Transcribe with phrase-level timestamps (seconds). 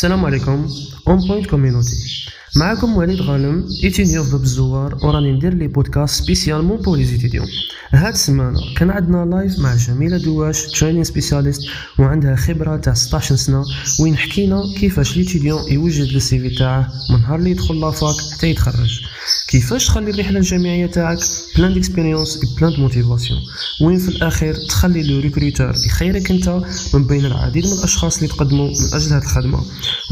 [0.00, 0.68] السلام عليكم.
[1.08, 6.96] اون بوينت كوميونيتي معكم وليد غانم ايتيديون في الزوار وراني ندير لي بودكاست سبيسيالمون بور
[6.96, 7.46] لي ايتيديون
[7.90, 11.60] هاد السمانة كان عندنا لايف مع جميلة دواش ترينين سبيسياليست
[11.98, 13.64] وعندها خبرة تاع 16 سنة
[14.00, 19.00] وين حكينا كيفاش ليتيديون يوجد السي في تاعه من نهار اللي يدخل لافاك حتى يتخرج.
[19.48, 21.18] كيفاش تخلي الرحلة الجامعية تاعك
[21.56, 23.40] بلان ديكسبيريونس بلان دو موتيفاسيون
[23.82, 26.62] وين في الأخير تخلي لو ريكروتور يخيرك أنت
[26.94, 29.60] من بين العديد من الأشخاص اللي تقدموا من أجل هذه الخدمة؟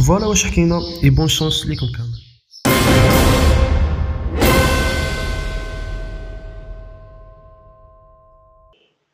[0.07, 2.28] فوالا واش حكينا اي بون شانس ليكم كامل.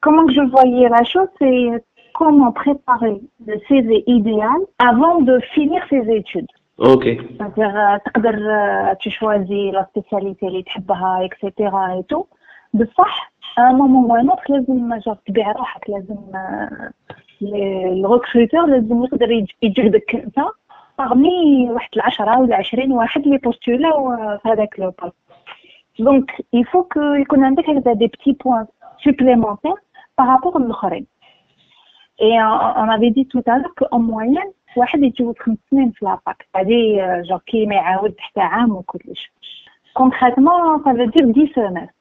[0.02, 6.03] Comment je voyais la chose, c'est comment préparer le CV idéal avant de finir ses
[6.09, 6.48] études.
[6.77, 7.03] Ok.
[7.03, 11.49] C'est-à-dire, euh, تقدر euh, tu choisis la spécialité اللي تحبها etc
[11.99, 12.25] et tout
[12.73, 16.91] بصح à un moment ou un autre لازم جاب تبيع روحك لازم آه،
[17.41, 20.35] الريكروتور لازم يقدر يج- يجبدك انت
[20.98, 23.90] باغمي واحد العشرة ولا عشرين واحد لي بوستولا
[24.42, 25.14] في هذاك لو بوست
[25.98, 28.66] دونك يفو يكون عندك هكذا دي بتي بوان
[29.04, 29.74] سوبليمونتير
[30.18, 31.06] بارابور للآخرين.
[32.23, 36.46] اي أنا افي دي تو تالور كو اون موان واحد يتجوز خمس سنين في لاباك
[36.56, 39.32] هادي جون كي ما يعاود حتى عام وكلش.
[39.95, 41.92] كونكريتمون سا فو دير دي سيمستر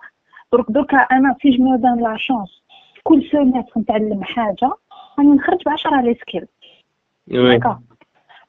[0.53, 2.63] درك درك أنا في جو مو دان لا شونس
[3.03, 4.72] كل سيمستر نتعلم حاجة
[5.19, 6.47] راني نخرج ب 10 لي سكيل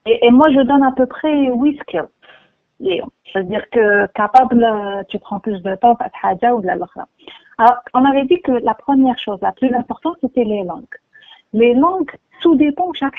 [0.06, 2.08] Et, moi, je donne à peu près 8 skills.
[3.32, 6.98] C'est-à-dire que capable, euh, tu prends plus de temps à Hadja ou de l'autre.
[7.56, 10.84] Alors, on avait dit que la première chose, la plus importante, c'était les langues.
[11.52, 12.10] Les langues,
[12.42, 13.14] tout dépend de chaque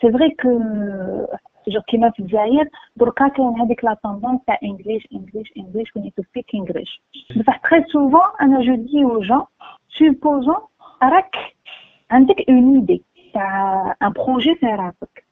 [0.00, 0.48] C'est vrai que,
[1.68, 2.64] genre, qui m'a fait Zaïr,
[2.96, 7.00] Burka, on a la tendance à English, English, English, on est to speak English.
[7.62, 9.46] Très souvent, je dis aux gens,
[9.90, 10.58] supposons,
[12.10, 13.02] un une idée.
[13.34, 15.24] تاع ان بروجي في راسك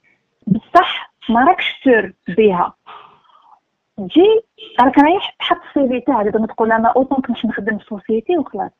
[0.47, 2.75] بصح ما راكش سور بها.
[3.97, 4.41] تجي
[4.81, 8.71] راك رايح تحط السي في تاعك تقدر تقول أنا اوطون كنت نخدم في سوسيتي وخلاص.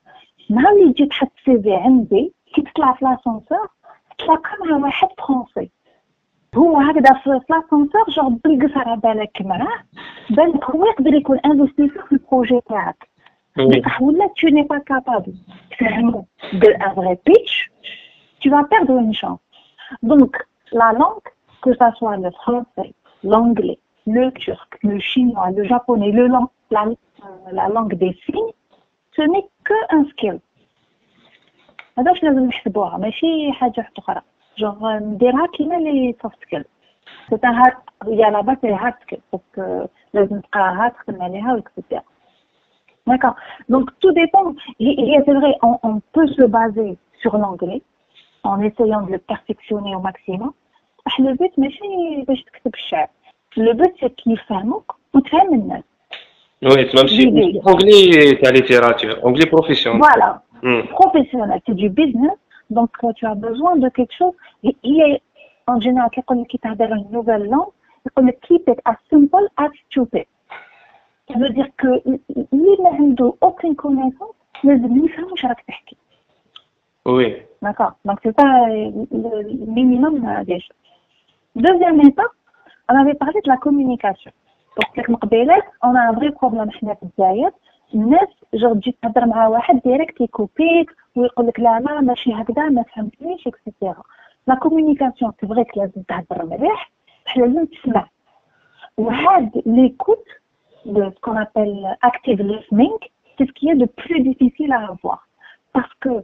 [0.51, 3.69] نهار اللي تجي تحط السي في عندي كي تطلع في لاسونسور
[4.19, 5.71] تلاقى مع واحد فرونسي
[6.57, 9.79] هو هكذا في لاسونسور جور بالقصر على بالك معاه
[10.31, 13.09] بالك هو يقدر يكون انفستيسور في البروجي تاعك.
[13.59, 15.31] بصح ولا tu n'es pas capable.
[15.71, 17.71] تفهمو d'un vrai pitch.
[18.46, 19.40] tu vas perdre une chance.
[20.04, 20.32] Donc,
[20.72, 21.28] la langue,
[21.62, 22.94] que ce soit le français,
[23.24, 28.54] l'anglais, le turc, le chinois, le japonais, le lang- la, euh, la langue des signes,
[29.16, 30.40] ce n'est qu'un skill.
[31.98, 34.22] هذا واش لازم نحسبوها ماشي حاجة واحدة أخرى
[34.58, 36.66] جونغ نديرها كيما لي سوفت سكيل
[37.30, 37.74] سي ان هارد
[38.08, 42.04] هي لا باس هي هارد سكيل دونك لازم تقراها تخدم عليها وتكتبها
[43.10, 43.36] D'accord.
[43.74, 44.48] Donc tout dépend.
[44.80, 47.82] Et, et c'est vrai, on, on peut se baser sur l'anglais
[48.47, 50.53] en essayant de le perfectionner au maximum.
[51.05, 51.53] Ah, le but,
[53.57, 54.65] le but c'est qu'il fasse
[56.63, 60.01] oui, même si anglais, c'est la littérature, anglais professionnel.
[60.01, 60.89] Voilà, hmm.
[60.89, 62.33] professionnel, c'est du business,
[62.71, 64.33] donc euh, tu as besoin de quelque chose.
[64.65, 65.21] Et il est
[65.67, 67.69] en général, quand tu as une nouvelle langue,
[68.17, 70.25] on keep it as simple as stupid.
[71.29, 74.35] Ça veut dire que il n'a aucune connaissance,
[74.65, 75.95] mais il ne sait pas ce
[77.06, 77.36] Oui.
[77.62, 77.94] D'accord.
[78.06, 78.92] Donc, c'est ça euh,
[79.24, 80.82] le le minimum euh, des choses.
[81.56, 82.36] Deuxième étape,
[82.90, 84.32] on avait parlé de la communication.
[84.78, 87.52] Donc, كيف ما قبيلات, on a un vrai problème حنا في الجزائر.
[87.94, 92.84] الناس جو تجي تهضر مع واحد ديريكت يكوبيك ويقول لك لا لا ماشي هكذا ما
[92.84, 94.04] فهمتنيش اكسيتيرا.
[94.48, 96.92] لا كوميونيكاسيون سي فري لازم تهضر مليح
[97.26, 98.08] بصح لازم تسمع.
[98.98, 100.26] وهاد ليكوت
[100.86, 102.98] de ce qu'on appelle active listening,
[103.38, 105.28] c'est ce qui est de plus difficile à avoir.
[105.74, 106.24] Parce que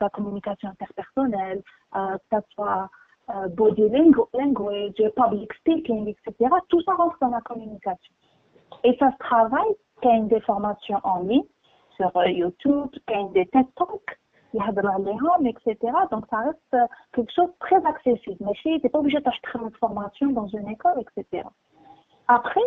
[0.00, 1.62] soit communication interpersonnelle,
[1.94, 2.88] euh, que ce soit
[3.30, 6.50] euh, body language, public speaking, etc.
[6.68, 8.14] Tout ça rentre dans la communication.
[8.82, 11.44] Et ça se travaille, qu'il y a des formations en ligne
[11.96, 14.18] sur euh, YouTube, qu'il y a des TED Talks,
[14.54, 15.76] etc.
[16.10, 18.36] Donc ça reste quelque chose de très accessible.
[18.40, 21.46] Mais si tu n'es pas obligé d'acheter une formation dans une école, etc.
[22.26, 22.60] Après,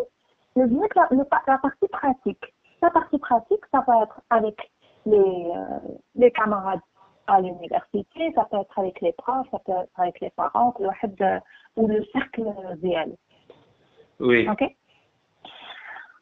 [0.56, 2.53] le, le, la partie pratique.
[2.81, 4.71] La partie pratique, ça va être avec
[5.06, 6.80] les camarades
[7.27, 10.73] à l'université, ça peut être avec les profs, ça peut être avec les parents,
[11.75, 13.15] ou le cercle réel.
[14.19, 14.47] Oui.
[14.49, 14.63] OK?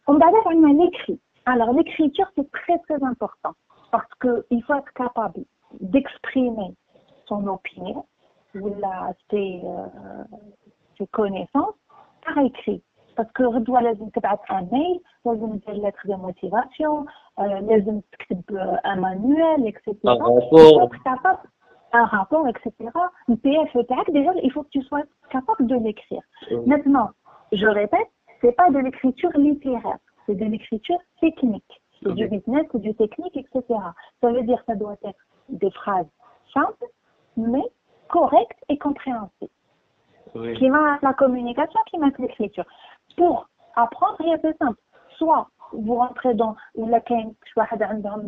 [0.08, 1.20] On va avoir un écrit.
[1.46, 3.54] Alors, l'écriture, c'est très, très important
[3.92, 5.44] parce qu'il faut être capable
[5.80, 6.76] d'exprimer
[7.28, 8.06] son opinion
[8.56, 10.24] ou la, ses, euh,
[10.98, 11.76] ses connaissances
[12.26, 12.82] par écrit.
[13.16, 17.06] Parce que tu dois un mail, tu dois une lettre de motivation,
[17.39, 18.43] لازم تكتب
[18.85, 20.83] un manuel etc Un il faut rapport.
[20.95, 21.39] être capable
[21.93, 22.71] un rapport etc
[23.29, 26.67] le PF تاعك déjà il faut que tu sois capable de l'écrire Oui.
[26.67, 27.09] maintenant
[27.53, 28.11] je répète
[28.41, 32.31] c'est pas de l'écriture littéraire c'est de l'écriture technique c'est du Ok.
[32.35, 33.61] business c'est du technique etc
[34.21, 35.23] ça veut dire ça doit être
[35.63, 36.11] des phrases
[36.55, 36.87] simples
[37.37, 37.67] mais
[38.09, 39.55] correctes et compréhensibles
[40.43, 40.53] Oui.
[40.59, 42.67] qui va la communication, qui va l'écriture.
[43.19, 43.35] Pour
[43.85, 44.81] apprendre, rien de simple.
[45.19, 47.00] Soit vous rentrez dans la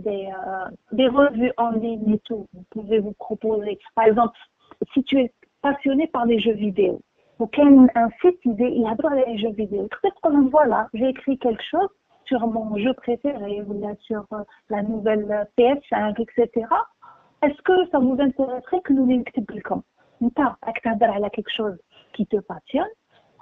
[0.02, 3.80] des euh, des revues en ligne et tout vous pouvez vous proposer.
[3.96, 4.38] Par exemple
[4.94, 7.02] si tu es passionné par les jeux vidéo
[7.40, 7.48] ou
[7.96, 9.88] un site il adore les jeux vidéo.
[10.02, 11.90] Peut-être qu'on voit là j'ai écrit quelque chose
[12.26, 16.68] sur mon jeu préféré ou là sur euh, la nouvelle euh, PS5 etc
[17.44, 19.84] est-ce que ça vous intéresserait que nous l'expliquions
[20.22, 20.42] tu
[21.30, 21.78] quelque chose
[22.14, 22.88] qui te passionne?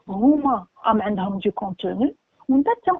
[0.07, 0.93] Ou Rouma a
[1.37, 2.13] du contenu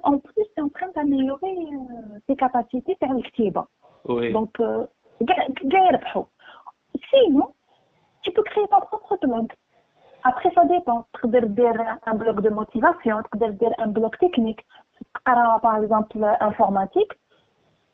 [0.02, 3.60] en plus, tu es en train d'améliorer euh, tes capacités perlectives.
[4.06, 4.32] Oui.
[4.32, 4.86] Donc, euh,
[7.10, 7.52] sinon,
[8.22, 9.52] tu peux créer ta propre blog.
[10.24, 11.06] Après, ça dépend.
[11.14, 11.74] Tu peux dire
[12.06, 13.38] un blog de motivation, tu
[13.78, 14.64] un blog technique.
[15.24, 17.12] Par exemple, informatique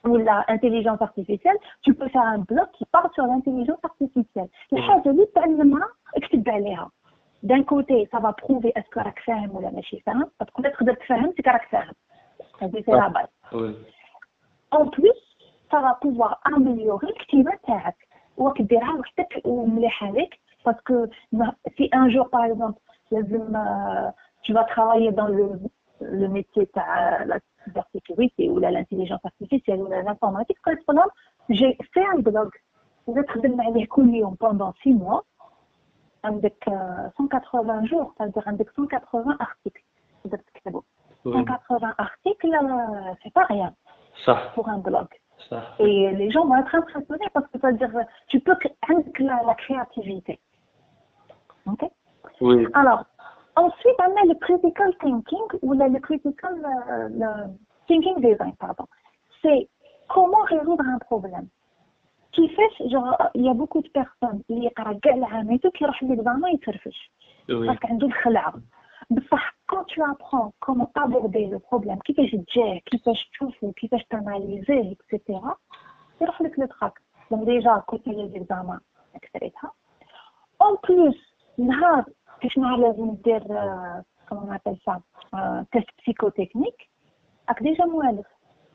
[0.05, 4.49] ou l'intelligence artificielle, tu peux faire un blog qui parle sur l'intelligence artificielle.
[4.71, 5.47] Les choses, tu as
[7.44, 10.32] D'un côté, ça va prouver est-ce que راك فاهم ولا ماشي فاهم.
[10.40, 11.94] تقدر تقدر تفهم سي راك فاهم.
[12.62, 13.34] هذه c'est la base.
[13.52, 13.76] Oui.
[14.72, 15.20] En plus,
[15.72, 17.96] ça va pouvoir améliorer الكتيبة تاعك.
[18.38, 20.40] وراك ديرها وحدك ومليحة لك
[20.70, 22.80] parce que ما- si un jour par exemple
[23.12, 24.12] لازم euh,
[24.44, 25.60] tu vas travailler dans le
[26.02, 31.14] le métier تاع la cybersécurité ou la- l'intelligence artificielle ou la- l'informatique par exemple
[31.50, 32.50] j'ai fait un blog
[33.10, 35.22] إذا تخدم عليه كل يوم pendant 6 mois
[36.24, 39.84] عندك euh, 180 jours c'est-à-dire عندك 180 articles
[40.24, 40.84] تقدر تكتبه
[41.26, 41.34] Oui.
[41.34, 43.74] 180 articles euh, c'est pas rien
[44.26, 45.08] صح pour un blog
[45.50, 45.80] صح.
[45.80, 47.92] et les gens vont être impressionnés parce que ça veut dire
[48.28, 50.40] tu peux cr- avec la, la créativité.
[51.72, 51.82] Ok
[52.42, 52.68] Oui.
[52.74, 53.02] Alors,
[53.56, 57.30] ensuite, on a le critical thinking ou le, le critical euh, le
[57.88, 58.86] thinking design, pardon.
[59.42, 59.62] C'est
[60.16, 61.48] comment résoudre un problème.
[62.33, 67.11] كيفاش جو يا بوكو دو بيرسون اللي يقرا كاع العاميتو كيروح ليكزامان يترفش.
[67.67, 68.55] باسكو عنده الخلعة.
[69.11, 75.57] بصح كون تو ابخون كومون ابوردي لو بروبليم كيفاش تجاه كيفاش تشوفو كيفاش تاناليزيه اكسيتيرا
[76.21, 78.81] يروح لك لو تراك دونك ديجا كوتي لي زيكزامان
[79.15, 79.73] اكثريتها
[80.63, 81.17] اون بلوس
[81.59, 82.05] نهار
[82.41, 83.43] كاش نهار لازم دير
[84.29, 85.01] كما نعطي سا
[85.73, 86.89] تيست بسيكوتكنيك
[87.49, 88.27] راك ديجا موالف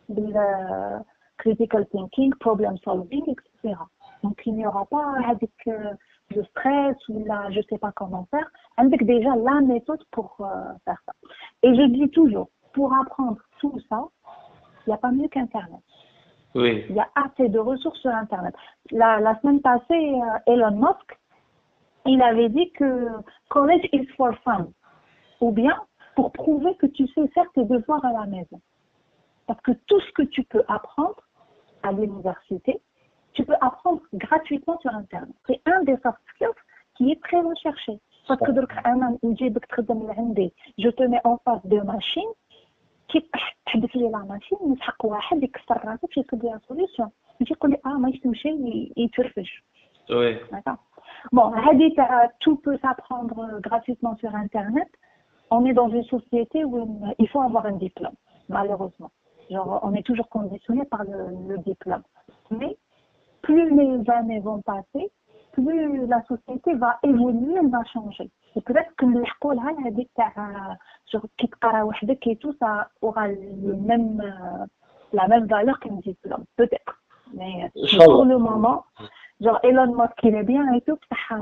[0.10, 1.06] بال آه،
[1.44, 3.76] critical thinking, problem solving, etc.
[4.24, 5.94] Donc il n'y aura pas avec euh,
[6.36, 10.46] le stress ou la je sais pas comment faire, avec déjà la méthode pour euh,
[10.86, 11.14] faire ça.
[11.64, 14.06] Et je dis toujours, pour apprendre tout ça,
[14.86, 15.82] il n'y a pas mieux qu'Internet.
[16.56, 16.86] Oui.
[16.90, 18.54] Il y a assez de ressources sur Internet.
[18.92, 21.20] La, la semaine passée, euh, Elon Musk,
[22.06, 23.08] il avait dit que
[23.50, 24.68] college is for fun.
[25.42, 25.76] Ou bien
[26.16, 28.62] pour prouver que tu sais faire tes devoirs à la maison.
[29.48, 31.23] Parce que tout ce que tu peux apprendre
[31.83, 32.81] à l'université,
[33.35, 35.35] tu peux apprendre gratuitement sur Internet.
[35.47, 36.59] C'est un des soft skills
[36.97, 37.99] qui est très recherché.
[38.29, 42.33] Parce que درك انا نجيبك تخدم من عندي جو te mets en face de machine
[43.09, 43.31] كي
[43.67, 47.79] تحدث لي لا ماشين نسحق واحد يكسر راسك باش يكتب لي سوليسيون يجي يقول لي
[47.87, 48.49] اه ما يتمشي
[48.97, 49.49] يترفج
[50.11, 50.33] Oui.
[50.53, 50.79] D'accord.
[51.37, 54.89] Bon, Hadith, euh, tout peut s'apprendre euh, gratuitement sur Internet.
[55.51, 58.17] On est dans une société où une- il faut avoir un diplôme,
[58.49, 59.11] malheureusement.
[59.50, 62.04] Genre, on est toujours conditionné par le, diplôme.
[62.52, 62.78] Mais
[63.42, 65.12] plus les années vont passer,
[65.52, 68.30] plus la société va évoluer, elle va changer.
[68.56, 69.60] Et peut-être que l'école
[72.26, 74.22] et tout, ça aura même,
[75.12, 77.02] la même valeur qu'un diplôme, peut-être.
[77.34, 78.86] Mais pour le moment,
[79.42, 80.98] genre Elon Musk, il est bien et tout,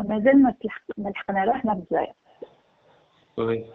[0.07, 0.21] mais
[3.37, 3.65] oui.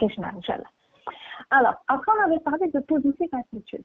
[1.50, 3.85] Alors, après, on avait parlé de positive attitude.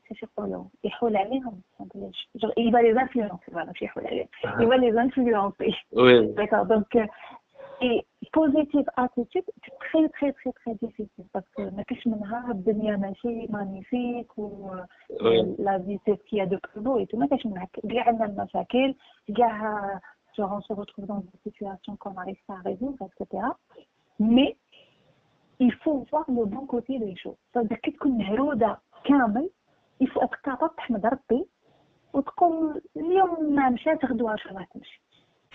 [0.10, 1.60] كيفاش يقولوا يحول عليهم
[2.60, 6.34] il va les influencer voilà ماشي يحول عليهم il va les influencer Oui.
[6.34, 6.90] d'accord donc
[7.82, 12.96] et positive attitude c'est très très très très difficile parce que ما كاش منها الدنيا
[12.96, 14.70] ماشي مانيفيك و
[15.10, 15.46] Oui.
[15.58, 17.68] لا في سي ce qu'il y a de plus beau et tout ما كاش منها
[17.92, 18.94] كاع عندنا المشاكل
[19.36, 20.00] كاع
[20.38, 23.16] genre on se retrouve dans des situations qu'on n'arrive pas à résoudre etc
[24.34, 24.50] mais
[25.66, 29.50] il faut voir le bon côté des choses c'est-à-dire كي تكون مهرودة كامل
[30.00, 31.46] il faut être capable تحمد ربي
[32.14, 35.02] وتقول اليوم ما مشات غدوة واش راح تمشي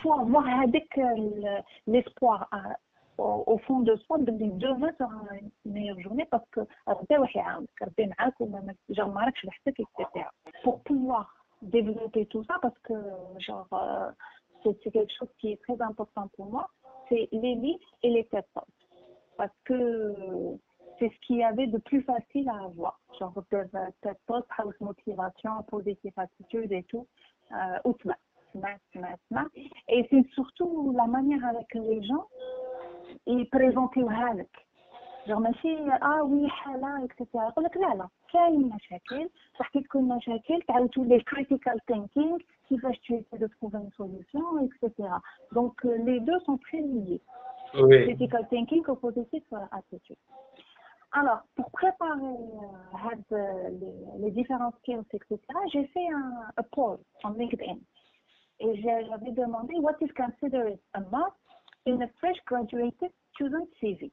[0.01, 2.75] faut avoir هذاك ال- l'espoir à-
[3.19, 7.35] au au fond de soi باللي demain sera une meilleure journée parce que ربي راح
[7.35, 10.25] يعاونك ربي معاك وما ما- genre ما راكش وحدك etc
[10.63, 11.25] pour pouvoir
[11.61, 12.93] développer tout ça parce que
[13.47, 14.11] genre euh,
[14.63, 16.65] c'est c'est quelque chose qui est très important pour moi
[17.09, 18.81] c'est les livres et les TED Talks
[19.39, 19.79] parce que
[21.01, 22.99] c'est ce qu'il y avait de plus facile à avoir.
[23.19, 23.63] Genre, des
[24.01, 27.07] TED Talks, house motivation, positive attitude et tout.
[27.51, 28.15] Euh, outma,
[28.53, 29.45] tma, tma, tma.
[29.87, 32.27] Et c'est surtout la manière avec les gens,
[33.25, 34.49] ils présentaient au halak.
[35.27, 37.27] Genre, ماشي اه وي حالة etc.
[37.35, 43.13] يقول لك لا لا كاين مشاكل تحكي تكون مشاكل تعاود تولي critical thinking كيفاش tu
[43.13, 45.09] essaies de trouver une solution etc.
[45.51, 47.21] Donc euh, les deux sont très liés.
[47.75, 48.05] Oui.
[48.05, 48.45] critical
[51.18, 55.38] Alors, pour préparer euh, euh, les, les différents skills, etc.,
[55.72, 57.78] j'ai fait un, un poll sur LinkedIn.
[58.60, 61.36] Et j'ai- j'avais demandé what is considered a must
[61.86, 64.12] in a fresh graduated student CV.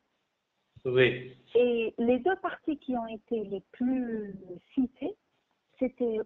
[0.85, 1.35] Oui.
[1.55, 4.33] Et les deux parties qui ont été les plus
[4.73, 5.15] citées,
[5.79, 6.19] c'était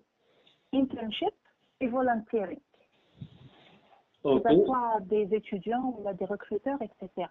[0.73, 1.33] internship
[1.79, 2.59] et volunteering.
[4.23, 7.27] que ce soit des étudiants ou des recruteurs, etc.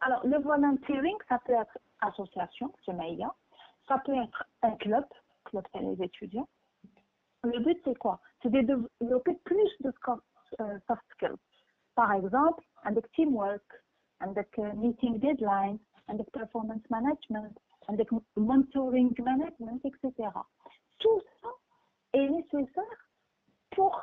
[0.00, 3.34] Alors, le volunteering, ça peut être association, Jamaïa,
[3.88, 5.04] ça peut être un club,
[5.44, 6.48] club pour les étudiants.
[7.42, 8.20] Le but, c'est quoi?
[8.42, 8.60] C'est de
[9.00, 9.92] développer plus de
[10.60, 11.36] euh, soft skills.
[11.94, 13.64] Par exemple, avec teamwork,
[14.20, 17.56] avec euh, meeting deadlines, avec performance management,
[17.88, 20.30] avec monitoring management, etc.
[20.98, 21.48] Tout ça
[22.12, 23.08] est nécessaire
[23.70, 24.00] pour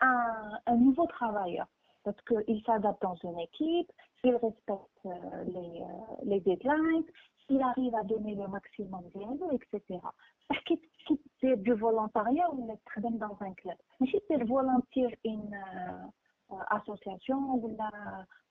[0.00, 1.66] un nouveau travailleur
[2.04, 3.90] parce qu'il s'adapte dans une équipe,
[4.22, 7.04] il respecte euh, les, euh, les deadlines,
[7.46, 10.00] s'il arrive à donner le maximum de etc.
[10.48, 10.74] Parce que
[11.06, 13.76] si c'est du volontariat, on est très bien dans un club.
[14.00, 17.76] Mais si c'est volontaire une euh, euh, association ou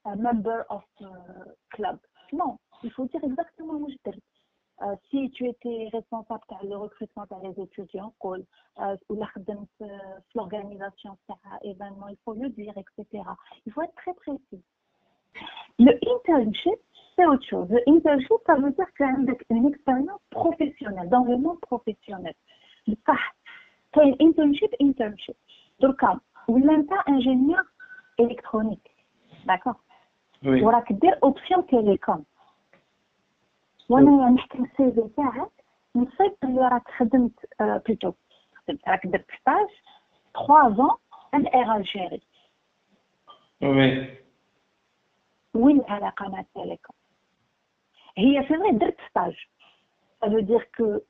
[0.04, 1.06] un member of euh,
[1.70, 1.98] club,
[2.32, 3.96] non, il faut dire exactement où je
[4.82, 8.44] euh, si tu étais responsable par le recrutement des étudiants, call,
[8.80, 9.86] euh, ou euh,
[10.34, 11.16] l'organisation
[11.62, 13.22] événements, il faut le dire, etc.
[13.66, 14.62] Il faut être très précis.
[15.78, 16.80] Le internship,
[17.14, 17.68] c'est autre chose.
[17.70, 22.34] Le internship, ça veut dire qu'il y a une expérience professionnelle, dans le monde professionnel.
[23.06, 23.14] Ah,
[23.94, 25.36] c'est un internship, internship.
[25.78, 27.62] Donc, ah, ou même pas ingénieur
[28.18, 28.90] électronique.
[29.46, 29.80] D'accord?
[30.42, 32.24] Voilà, que des options télécom.
[33.88, 35.50] وأنا نحكي السي في تاعك
[35.96, 38.12] نصيب اللي راك خدمت آه، بلوتو.
[38.54, 39.66] خدمت راك درت ستاج
[40.46, 40.96] 3 ans
[41.34, 42.20] ان اير الجيري
[43.64, 44.08] Oui.
[45.54, 46.96] وين العلاقة مع التيليكوم
[48.18, 49.34] هي سي فري درت ستاج.
[50.24, 51.00] Ça veut dire que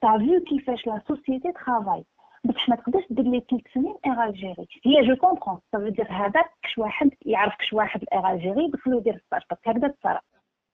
[0.00, 2.04] t'as vu كيفاش لا سوسيتي ترافاي
[2.44, 6.50] بصح ما تقدرش دير لي ثلاث سنين اير الجيري هي جو كومبرون veut dire هذاك
[6.62, 9.42] كش واحد يعرف كش واحد الاير الجيري بس يدير ستاج.
[9.50, 10.20] باسكو هكذا تصرا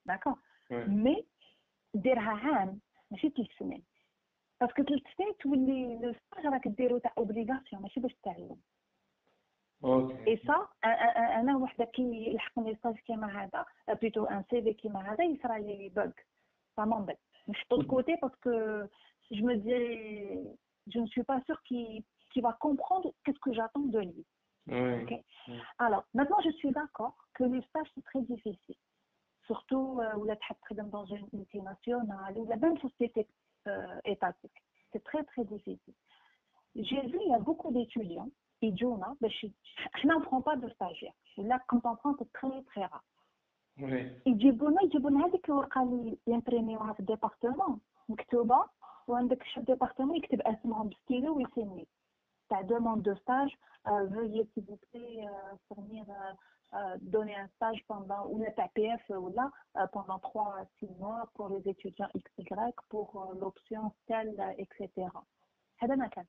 [0.05, 0.37] داكور Oui.
[0.70, 1.26] مي
[1.94, 2.80] ديرها عام
[3.10, 3.82] ماشي ثلاث سنين
[4.60, 8.56] باسكو ثلاث سنين تولي لو ستاج راك ديرو تاع اوبليغاسيون ماشي باش تعلم
[9.82, 10.12] Ok.
[10.28, 10.68] اي سا
[11.40, 13.64] انا وحده كي يلحقني ستاج كيما هذا
[14.02, 16.10] بلوتو ان سي في كيما هذا يصرى لي بوغ
[16.76, 18.86] ça m'embête نحطو de côté parce que
[19.30, 20.58] je me dis
[20.92, 24.24] je ne suis pas sûre qu'il qu'il va comprendre qu'est-ce que j'attends de lui
[24.66, 25.02] Oui.
[25.02, 25.12] Ok.
[25.78, 28.80] Alors, maintenant, je suis d'accord que les stages, c'est très difficile.
[29.46, 33.26] Surtout euh, où la تخدم dans une multinationale ou la même société
[33.66, 34.58] euh, étatique.
[34.92, 35.94] C'est très, très difficile.
[36.74, 38.30] J'ai vu, il y a beaucoup d'étudiants
[38.60, 39.52] qui disent,
[40.00, 41.12] je n'en prends pas de stagiaires.
[41.38, 43.04] Ou Là, quand on prend, c'est très, très rare.
[43.78, 44.12] Oui.
[44.26, 48.64] يجيبوا لنا يجيبوا لنا هذيك الورقه اللي يمبريميوها في الديبارتمون مكتوبه
[49.08, 51.86] وعندك شي ديبارتمون يكتب اسمهم بستيلو ويسمي
[52.48, 53.52] تاع demande de stage
[53.88, 55.28] euh, veuillez s'il vous plaît
[56.74, 59.86] euh, fournir euh, euh, donner un stage pendant ou la تاع PF ou là euh,
[59.92, 62.44] pendant 3 à 6 mois pour les étudiants XY
[62.88, 65.10] pour euh, l'option telle euh, etc
[65.78, 66.24] هذا ما كان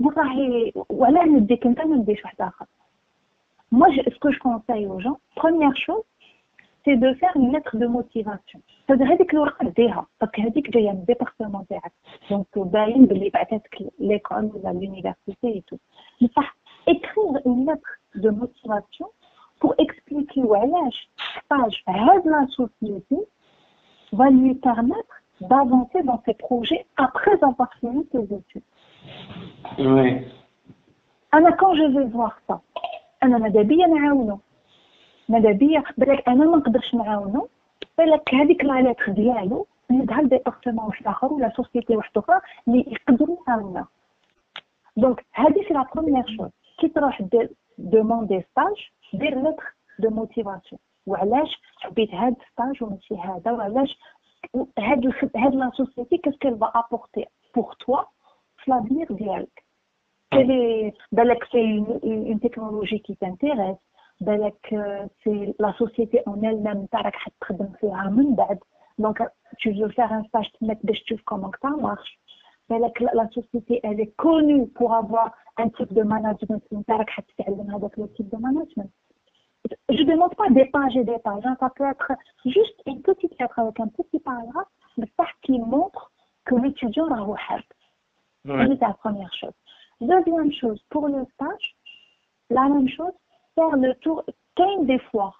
[0.00, 2.66] وراهي وعلاه نديك انت ما نديش واحد اخر
[3.72, 6.04] moi je, ce que je conseille aux gens première chose
[6.84, 10.98] c'est de faire une lettre de motivation c'est-à-dire هذيك الورقه ديها باسكو هذيك جايه من
[10.98, 11.92] الديبارتمون تاعك
[12.30, 15.76] دونك باين بلي بعثتك ليكول ولا لونيفرسيتي اي تو
[16.22, 16.56] بصح
[16.86, 19.08] écrire une lettre de motivation
[19.60, 21.08] pour expliquer وعلاش
[21.38, 23.16] stage هاد la société
[24.12, 28.68] va lui permettre d'avancer dans ses projets après avoir fini ses études.
[29.78, 30.24] Oui.
[31.34, 32.58] انا quand je vais voir ça
[33.22, 34.38] انا ماذا بيا نعاونو
[35.28, 37.48] ماذا بيا بالك انا ما نقدرش نعاونو
[37.98, 43.36] بالك هذيك لا ليتر ديالو ندها لديبارتمون واحد اخر ولا سوسيتي واحده اخرى اللي يقدروا
[43.48, 43.86] يعاونا
[44.96, 50.80] دونك هذه سي لا بروميير شوز كي تروح دير دوموندي ستاج دير لتر دو موتيفاسيون
[51.06, 53.98] وعلاش حبيت هاد ستاج وماشي هذا وعلاش
[54.78, 58.02] هاد هاد لا سوسيتي كاسكو فا ابورتي بور توا
[58.56, 59.62] في لافير ديالك
[61.12, 63.76] بالك سي اون تكنولوجي كي تانتيريس
[64.20, 64.66] بالك
[65.24, 68.58] سي لا سوسيتي اون elle même انت راك حتخدم فيها من بعد
[68.98, 72.18] دونك tu veux faire un stage تماك باش تشوف كومون ça marche
[72.69, 76.61] mais la, société, elle est connue pour avoir un type de management.
[78.15, 78.91] type de management.
[79.89, 81.43] Je ne demande pas des pages et des pages.
[81.45, 81.55] Hein.
[81.59, 82.11] Ça peut être
[82.45, 86.11] juste une petite lettre avec un petit paragraphe, mais ça qui montre
[86.45, 87.61] que l'étudiant a wahab.
[88.45, 88.67] Ouais.
[88.67, 89.53] C'est la première chose.
[89.99, 91.75] Deuxième chose, pour le stage,
[92.49, 93.13] la même chose,
[93.55, 94.23] faire le tour.
[94.55, 95.33] Quand des fois,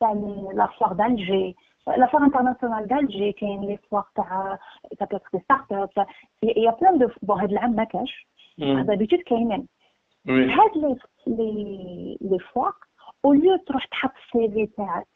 [0.00, 1.54] la foire d'Alger,
[1.86, 4.58] L'affaire internationale d'Alger, كاين ليسواغ تاع
[5.00, 6.06] تبليت دي ستارت اب
[6.42, 8.26] يا بلان دو بون هاد العام ما كاش
[8.58, 9.66] دابيتود كاينين
[10.28, 10.96] هاد لي
[11.26, 12.38] Les, les, les
[13.24, 15.08] أو au تروح تحط السي في تاعك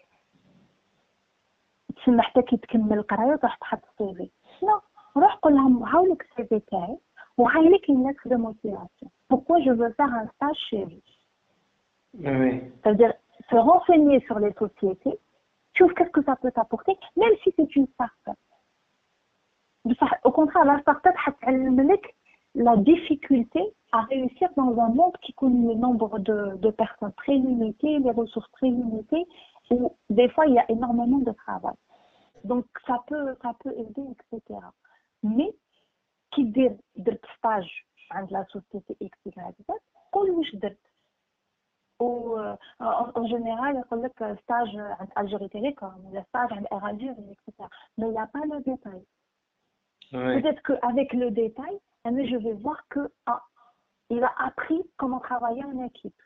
[1.97, 4.31] تسمى حتى كي تكمل القرايه تروح تحط السي في
[4.67, 4.81] لا
[5.17, 6.99] روح قول لهم هاو لك السي في تاعي
[7.39, 11.01] وهاي لك الناس دو موتيفاسيون بوكو جو فو فار ان ستاج شي في
[12.83, 13.13] C'est-à-dire
[13.51, 14.39] se renseigner sur
[15.76, 18.38] تشوف qu'est-ce que ça peut t'apporter même si c'est une start-up
[19.86, 22.16] بصح au contraire la start-up حتعلم لك
[22.56, 27.34] la difficulté à réussir dans un monde qui connaît le nombre de, de personnes très
[27.34, 29.26] limité, les ressources très limitées,
[29.70, 31.76] où des fois il y a énormément de travail.
[32.44, 34.60] Donc ça peut, ça peut aider, etc.
[35.24, 35.52] Mais
[36.32, 37.72] qui dit درت stage
[38.12, 39.32] عند la société X Y
[39.68, 39.72] Z
[40.12, 40.85] قول واش درت
[42.02, 42.38] و
[42.80, 47.68] en en général يقول لك stage عند Algérie Télécom ولا stage عند Eragir etc.
[47.98, 49.04] Mais il n'y a pas le détail.
[50.14, 50.42] Oui.
[50.42, 53.42] Peut-être qu'avec le détail, mais je vais voir que ah,
[54.10, 56.22] il a appris comment travailler en équipe.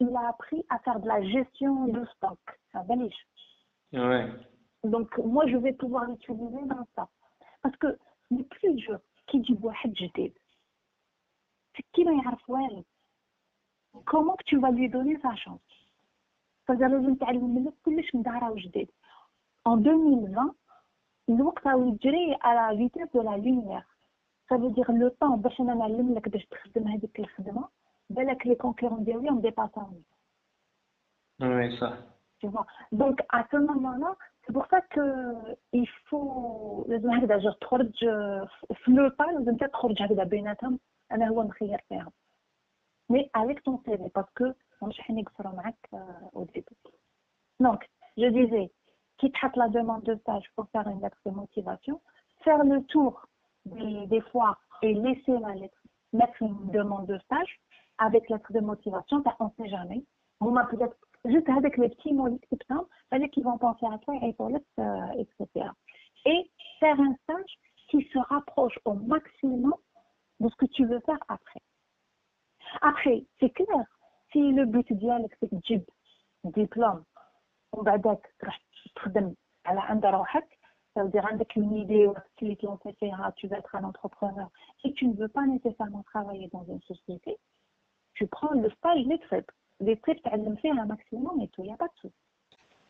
[0.00, 2.38] Il a appris à faire de la gestion de stock.
[2.72, 3.22] Ça valise.
[3.92, 4.20] Oui.
[4.84, 7.08] Donc moi je vais pouvoir l'utiliser dans ça.
[7.62, 7.98] Parce que
[8.30, 10.34] le plus dur qui dit واحد جديد
[11.76, 12.84] c'est qui ما يعرف والو.
[14.04, 15.60] Comment que tu vas lui donner sa chance
[16.66, 18.88] C'est-à-dire لازم تعلم منك كلش من دارة وجديد.
[19.68, 20.54] En 2020
[21.28, 23.86] الوقت راهو يجري à la vitesse de la lumière.
[24.48, 27.68] ça veut dire le temps باش انا نعلم لك باش تخدم هذيك الخدمه
[28.10, 30.02] بالك لي كونكورون ديالي هم ديباسوني
[31.42, 31.88] Oui, ça.
[32.40, 35.04] tu vois donc à ce moment là c'est pour ça que
[35.72, 37.92] il faut لازم هكذا جا تخرج
[38.74, 40.78] في لو با لازم انت تخرج هكذا بيناتهم
[41.12, 42.12] انا هو نخير فيها
[43.11, 44.55] mais avec ton CV, parce que
[45.93, 45.97] euh,
[46.33, 46.65] au début.
[47.59, 48.71] Donc, je disais,
[49.17, 52.01] quitte à la demande de stage pour faire une lettre de motivation,
[52.43, 53.27] faire le tour
[53.65, 55.77] des, des foires et laisser la lettre,
[56.13, 57.59] mettre une demande de stage
[57.97, 60.03] avec lettre de motivation, on ne sait jamais.
[60.39, 62.29] On m'a bah, peut-être juste avec les petits mots
[62.67, 64.65] simples, c'est-à-dire qu'ils vont penser à toi et pour l'autre,
[65.17, 65.67] etc.
[66.25, 69.75] Et faire un stage qui se rapproche au maximum
[70.39, 71.61] de ce que tu veux faire après.
[72.82, 73.84] Après, c'est clair,
[74.32, 75.84] si le but ديالك c'est تجيب
[76.46, 77.02] diplôme
[77.72, 78.60] وبعدك تروح
[78.96, 79.34] تخدم
[79.66, 80.58] على عند روحك
[80.98, 83.84] ça veut dire عندك une idée ou tu te lancer faire, tu veux être un
[83.84, 84.48] entrepreneur
[84.84, 87.36] et tu ne veux pas nécessairement travailler dans une société,
[88.14, 89.50] tu prends le stage les trips.
[89.80, 92.14] Les trips, tu as fait un maximum et tout, il n'y a pas de souci.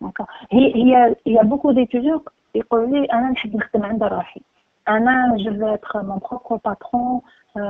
[0.00, 0.28] D'accord.
[0.52, 4.42] Il y a, il y a beaucoup d'étudiants qui disent أنا نحب نخدم عند روحي.
[4.88, 7.22] أنا je veux être mon propre patron,
[7.56, 7.60] euh,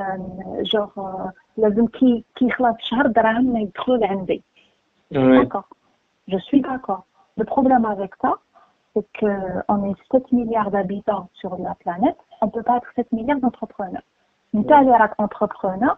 [0.64, 4.42] genre euh, لازم كي كي يخلص شهر دراهم يدخلوا لعندي.
[5.12, 5.38] Oui.
[5.38, 5.68] D'accord.
[6.28, 7.04] Je suis d'accord.
[7.36, 8.34] Le problème avec ça,
[8.92, 13.12] c'est qu'on est 7 milliards d'habitants sur la planète, on ne peut pas être 7
[13.12, 14.02] milliards d'entrepreneurs.
[14.54, 15.96] Une telle entrepreneur,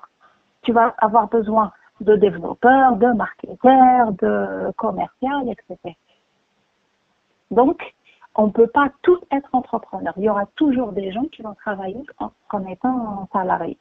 [0.62, 5.96] tu vas avoir besoin de développeurs, de marketeurs, de commerciaux, etc.
[7.50, 7.94] Donc,
[8.35, 10.13] on ne peut pas tous être entrepreneurs.
[10.17, 13.77] Il y aura toujours des gens qui vont travailler en, en étant salariés.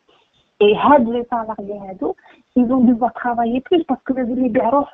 [0.61, 1.81] Et les salariés,
[2.55, 4.87] ils vont devoir travailler plus parce que les libéraux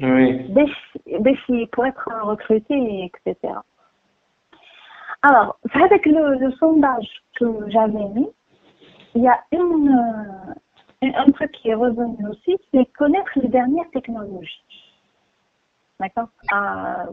[0.00, 0.52] oui.
[1.72, 3.54] pour être recrutés, etc.
[5.22, 8.28] Alors, avec le, le sondage que j'avais mis,
[9.14, 10.54] il y a une,
[11.02, 14.62] un truc qui est revenu aussi, c'est connaître les dernières technologies.
[15.98, 16.28] D'accord?
[16.52, 17.06] Euh,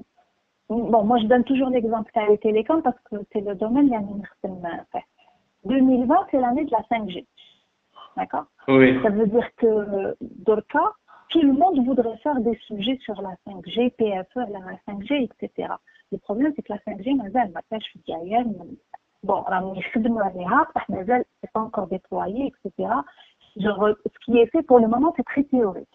[0.74, 5.00] Bon, moi, je donne toujours l'exemple des télécoms parce que c'est le domaine où je
[5.66, 7.26] 2020, c'est l'année de la 5G.
[8.18, 8.46] D'accord?
[8.68, 9.00] Oui.
[9.02, 10.92] Ça veut dire que, euh, dans le cas,
[11.30, 15.70] tout le monde voudrait faire des sujets sur la 5G, PFE, la 5G, etc.
[16.12, 18.44] Le problème, c'est que la 5G, ma bah, je suis derrière,
[19.24, 22.90] bon, elle n'est pas encore déployée, etc.
[23.58, 25.88] Genre, ce qui est fait pour le moment, c'est très théorique.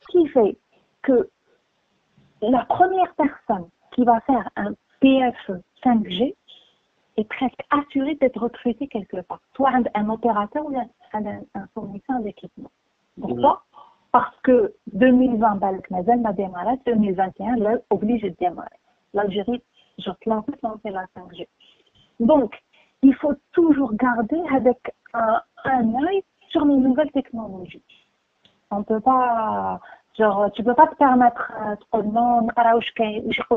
[0.00, 0.56] Ce qui fait
[1.02, 1.28] que
[2.42, 3.68] la première personne
[4.00, 6.34] qui va faire un PFE 5G
[7.18, 10.74] est presque assurée d'être recrutée quelque part, soit un, opérateur ou
[11.12, 12.70] un, fournisseur d'équipement.
[13.20, 13.62] Pourquoi?
[14.10, 18.68] Parce que 2020, Balk Mazel m'a démarré, 2021, là, obligé de démarrer.
[19.12, 19.62] L'Algérie,
[19.98, 21.46] je lance la 5G.
[22.20, 22.54] Donc,
[23.02, 24.78] il faut toujours garder avec
[25.12, 27.82] un, un œil sur les nouvelles technologies.
[28.70, 29.78] On peut pas,
[30.20, 31.50] genre, tu peux pas te permettre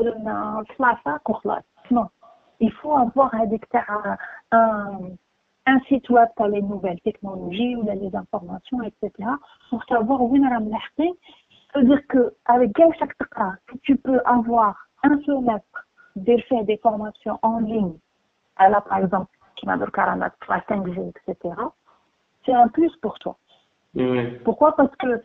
[0.00, 0.64] de non,
[1.90, 2.06] non.
[2.60, 3.34] Il faut avoir
[4.52, 4.98] un,
[5.66, 9.28] un site web pour les nouvelles technologies ou les informations, etc.
[9.70, 10.50] pour savoir où on a
[11.72, 13.12] C'est-à-dire qu'avec chaque
[13.70, 17.94] si tu peux avoir un semestre de faire des formations en ligne,
[18.58, 19.90] là, par exemple, qui m'a donné
[20.60, 21.54] 5G, etc.,
[22.46, 23.36] c'est un plus pour toi.
[24.44, 24.76] Pourquoi?
[24.76, 25.22] Parce que,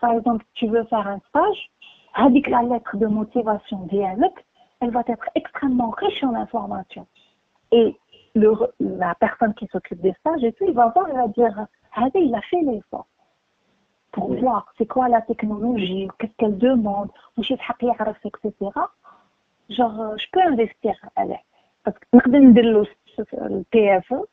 [0.00, 1.70] par exemple, tu veux faire un stage,
[2.14, 4.44] avec la lettre de motivation dialecte,
[4.80, 7.06] elle va être extrêmement riche en informations.
[7.72, 7.96] Et
[8.80, 12.08] la personne qui s'occupe des stages, et puis, il va voir, il va dire, ah,
[12.14, 13.06] il a fait l'effort
[14.12, 18.52] pour voir c'est quoi la technologie, qu'est-ce qu'elle demande, ou je etc.
[19.68, 21.44] Genre, euh, je peux investir avec.
[21.84, 22.84] Parce que nous avons
[23.50, 24.26] le PFE,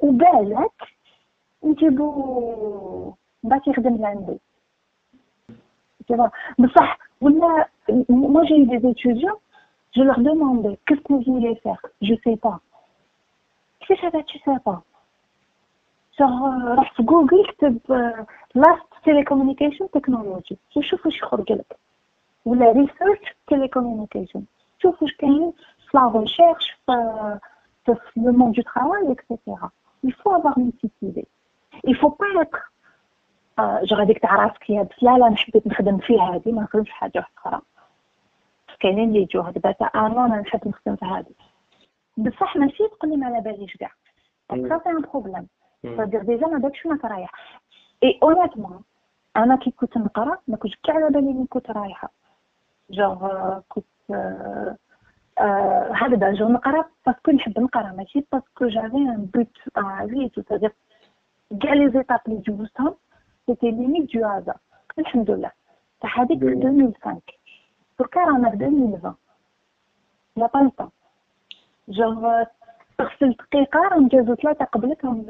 [0.00, 0.30] ou bien,
[1.62, 1.90] on peut
[3.42, 4.38] bâtir de.
[6.09, 7.67] لعندي بصح ولا
[8.09, 9.39] moi j'ai eu des étudiants
[9.95, 12.59] je leur demandais qu'est-ce que vous voulez faire je sais pas
[13.79, 14.81] كيفاش هذا tu sais pas
[16.19, 17.79] genre راح في جوجل اكتب
[18.57, 21.77] last telecommunication technology وشوف واش يخرج لك
[22.45, 24.41] ولا research telecommunication
[24.79, 25.53] شوف واش كاين
[25.89, 29.35] في la recherche في le monde du travail etc
[30.03, 31.27] il faut avoir une petite idée
[31.83, 32.71] il faut pas être
[33.60, 37.60] جو غاديك تعرف كي هاد لا لا حبيت نخدم في هادي ما نخدمش حاجة أخرى.
[38.80, 41.34] كاينين اللي يجوا هاد بات أنا أنا نحب نخدم في هادي.
[42.16, 43.90] بصح ماشي تقول لي ما على باليش كاع.
[44.50, 45.46] سا سي ان بروبليم
[45.84, 47.32] صدير ديجا ما بالكش وينك رايح
[48.02, 48.82] اي اونيتمون
[49.36, 52.10] أنا كي كنت نقرأ ما كنتش كاع على بالي وين كنت رايحة.
[52.90, 53.84] جوغ كنت
[55.90, 59.48] هكذا جو نقرأ باسكو نحب نقرأ ماشي باسكو جافي ان بوت
[60.34, 60.72] تو صدير
[61.62, 62.94] كاع لي زيتاب اللي جوزتهم
[63.45, 64.55] سيتي ليميت دو هذا
[64.99, 65.51] الحمد لله
[66.01, 67.21] تاع هذيك 2005
[67.99, 69.15] دركا رانا في 2020
[70.35, 70.89] لا با لو
[71.89, 72.43] جوغ
[72.97, 75.21] تغسل دقيقة راه نجازو ثلاثة قبلك راهم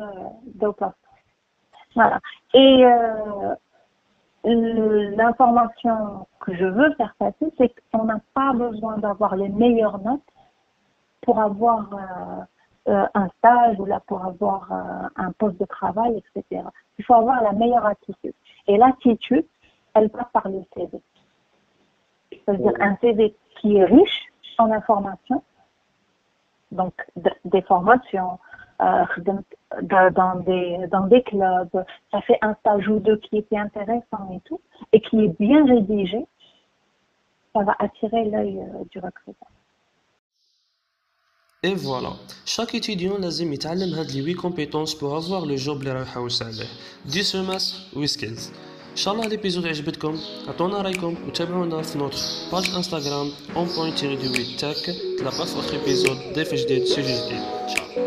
[0.45, 1.01] داو بلاصتك
[1.95, 2.19] Voilà.
[2.53, 3.55] Et euh,
[4.45, 10.21] l'information que je veux faire passer, c'est qu'on n'a pas besoin d'avoir les meilleures notes
[11.21, 12.43] pour avoir euh, euh,
[12.86, 16.62] un stage ou là pour avoir euh, un poste de travail, etc.
[16.98, 18.34] Il faut avoir la meilleure attitude.
[18.68, 19.46] Et l'attitude,
[19.94, 21.00] elle passe par le CV.
[22.30, 24.26] C'est-à-dire un CV qui est riche
[24.58, 25.42] en informations,
[26.70, 26.94] donc
[27.44, 28.38] des formations,
[28.80, 29.04] euh,
[29.82, 34.40] dans, des, dans des clubs, ça fait un stage ou deux qui était intéressant et
[34.40, 34.60] tout,
[34.92, 36.26] et qui est bien rédigé,
[37.54, 39.48] ça va attirer l'œil du recruteur.
[41.65, 42.13] Et voilà,
[42.45, 46.41] chaque étudiant لازم يتعلم هاد لي 8 compétences pour avoir le job اللي راه يحوس
[46.41, 46.67] عليه
[47.05, 48.49] دي سوماس و سكيلز
[48.91, 52.17] ان شاء الله ليبيزود عجبتكم عطونا رايكم وتابعونا في نوتر
[52.51, 57.41] باج انستغرام اون بوين تيري دو تاك تلاقى في اخر ايبيزود ضيف جديد سوجي جديد
[57.41, 58.04] ان شاء الله